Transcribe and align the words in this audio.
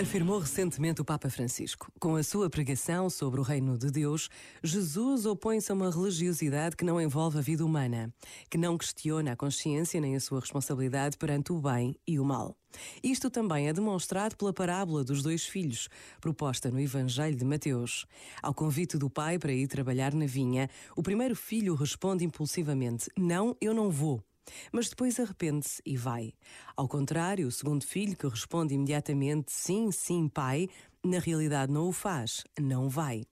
Afirmou 0.00 0.38
recentemente 0.38 1.00
o 1.00 1.04
Papa 1.04 1.28
Francisco. 1.28 1.90
Com 1.98 2.14
a 2.14 2.22
sua 2.22 2.48
pregação 2.48 3.10
sobre 3.10 3.40
o 3.40 3.42
reino 3.42 3.76
de 3.76 3.90
Deus, 3.90 4.28
Jesus 4.62 5.26
opõe-se 5.26 5.72
a 5.72 5.74
uma 5.74 5.90
religiosidade 5.90 6.76
que 6.76 6.84
não 6.84 7.00
envolve 7.00 7.38
a 7.38 7.40
vida 7.40 7.66
humana, 7.66 8.14
que 8.48 8.56
não 8.56 8.78
questiona 8.78 9.32
a 9.32 9.36
consciência 9.36 10.00
nem 10.00 10.14
a 10.14 10.20
sua 10.20 10.38
responsabilidade 10.38 11.18
perante 11.18 11.52
o 11.52 11.60
bem 11.60 11.96
e 12.06 12.16
o 12.20 12.24
mal. 12.24 12.56
Isto 13.02 13.28
também 13.28 13.66
é 13.66 13.72
demonstrado 13.72 14.36
pela 14.36 14.52
parábola 14.52 15.02
dos 15.02 15.20
dois 15.20 15.44
filhos, 15.44 15.88
proposta 16.20 16.70
no 16.70 16.78
Evangelho 16.78 17.34
de 17.34 17.44
Mateus. 17.44 18.06
Ao 18.40 18.54
convite 18.54 18.96
do 18.96 19.10
pai 19.10 19.36
para 19.36 19.52
ir 19.52 19.66
trabalhar 19.66 20.14
na 20.14 20.26
vinha, 20.26 20.70
o 20.96 21.02
primeiro 21.02 21.34
filho 21.34 21.74
responde 21.74 22.24
impulsivamente: 22.24 23.10
Não, 23.18 23.56
eu 23.60 23.74
não 23.74 23.90
vou 23.90 24.22
mas 24.72 24.88
depois 24.88 25.18
arrepende-se 25.18 25.80
e 25.84 25.96
vai. 25.96 26.32
Ao 26.76 26.88
contrário, 26.88 27.46
o 27.46 27.52
segundo 27.52 27.84
filho, 27.84 28.16
que 28.16 28.26
responde 28.26 28.74
imediatamente 28.74 29.52
sim, 29.52 29.90
sim, 29.90 30.28
pai, 30.28 30.68
na 31.04 31.18
realidade 31.18 31.72
não 31.72 31.88
o 31.88 31.92
faz, 31.92 32.44
não 32.58 32.88
vai. 32.88 33.24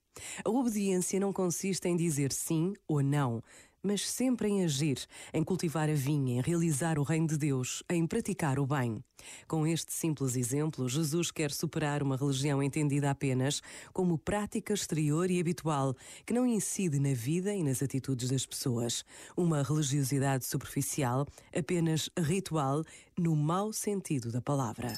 A 0.45 0.51
obediência 0.51 1.21
não 1.21 1.33
consiste 1.33 1.88
em 1.88 1.97
dizer 1.97 2.33
sim 2.33 2.73
ou 2.88 3.02
não, 3.02 3.43
mas 3.87 4.09
sempre 4.09 4.49
em 4.49 4.65
agir, 4.65 5.07
em 5.33 5.45
cultivar 5.45 5.89
a 5.89 5.95
vinha, 5.95 6.39
em 6.39 6.43
realizar 6.43 6.99
o 6.99 7.03
reino 7.03 7.29
de 7.29 7.39
Deus, 7.39 7.83
em 7.89 8.07
praticar 8.07 8.59
o 8.59 8.67
bem. 8.67 9.03
Com 9.47 9.67
este 9.67 9.93
simples 9.93 10.37
exemplo, 10.37 10.89
Jesus 10.89 11.31
quer 11.31 11.53
superar 11.53 12.03
uma 12.03 12.17
religião 12.17 12.63
entendida 12.63 13.11
apenas 13.11 13.63
como 13.93 14.19
prática 14.19 14.75
exterior 14.75 15.30
e 15.30 15.41
habitual, 15.41 15.95
que 16.25 16.35
não 16.35 16.47
incide 16.47 16.99
na 16.99 17.15
vida 17.15 17.55
e 17.55 17.63
nas 17.63 17.83
atitudes 17.83 18.30
das 18.30 18.45
pessoas. 18.45 19.05
Uma 19.37 19.63
religiosidade 19.63 20.45
superficial, 20.45 21.27
apenas 21.55 22.11
ritual, 22.19 22.85
no 23.16 23.37
mau 23.37 23.73
sentido 23.73 24.33
da 24.33 24.43
palavra. 24.43 24.93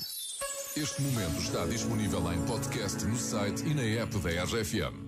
Este 0.77 1.02
momento 1.02 1.40
está 1.40 1.66
disponível 1.66 2.32
em 2.32 2.40
podcast 2.46 3.05
no 3.05 3.16
site 3.16 3.65
e 3.66 3.74
na 3.74 3.82
app 3.82 4.16
da 4.18 4.45
RFM. 4.45 5.07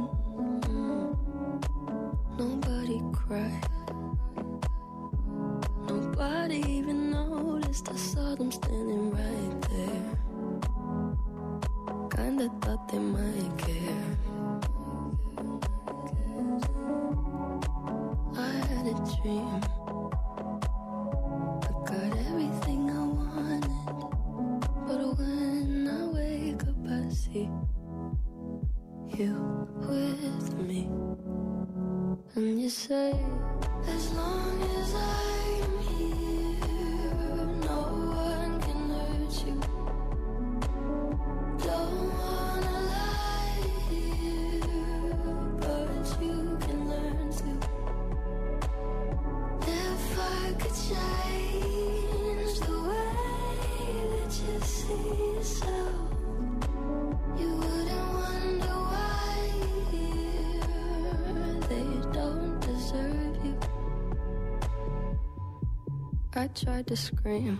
Even 6.51 7.11
noticed. 7.11 7.89
I 7.89 7.95
saw 7.95 8.35
them 8.35 8.51
standing 8.51 9.11
right 9.11 9.61
there. 9.69 10.17
Kinda 12.15 12.49
thought 12.61 12.87
they 12.91 12.99
might 12.99 13.57
care. 13.57 14.17
I 18.35 18.51
had 18.67 18.85
a 18.87 18.95
dream. 19.15 19.61
I 21.63 21.71
got 21.89 22.11
everything 22.27 22.81
I 22.91 23.03
wanted. 23.19 23.71
But 24.87 24.99
when 25.17 25.87
I 25.87 26.05
wake 26.07 26.63
up, 26.63 26.85
I 26.85 27.09
see 27.13 27.49
you 29.17 29.67
with 29.87 30.53
me. 30.59 30.89
And 32.35 32.59
you 32.61 32.69
say, 32.69 33.13
as 33.87 34.11
long 34.13 34.61
as 34.77 34.93
I'm 34.95 35.60
I 66.33 66.47
tried 66.47 66.87
to 66.87 66.95
scream, 66.95 67.59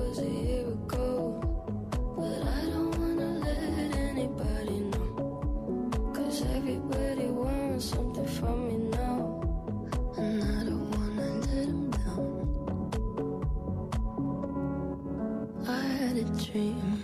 dream. 16.51 17.03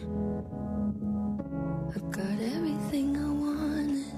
I 1.95 1.99
got 2.11 2.39
everything 2.55 3.15
I 3.15 3.29
wanted. 3.29 4.11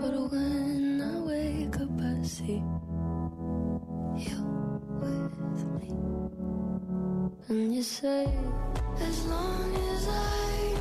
But 0.00 0.14
when 0.32 1.00
I 1.00 1.20
wake 1.20 1.76
up, 1.80 2.00
I 2.00 2.22
see 2.26 2.62
you 4.26 4.40
with 5.00 5.64
me. 5.78 5.88
And 7.48 7.74
you 7.74 7.82
say, 7.82 8.26
as 9.00 9.26
long 9.26 9.74
as 9.74 10.08
I'm 10.08 10.73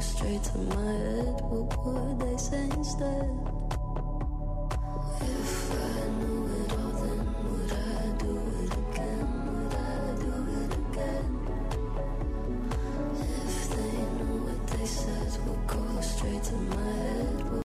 straight 0.00 0.42
to 0.42 0.58
my 0.58 0.92
head, 0.92 1.40
what 1.42 1.84
would 1.84 2.20
they 2.20 2.36
say 2.38 2.64
instead? 2.76 3.69